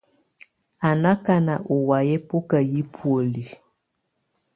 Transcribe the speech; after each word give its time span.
Á 0.87 0.89
nɔ̀ 1.01 1.11
akanà 1.17 1.53
ù 1.73 1.75
wayɛ̀á 1.87 2.17
ɛbɔka 2.19 2.57
yi 2.71 2.81
bɔ̀óli. 2.93 3.43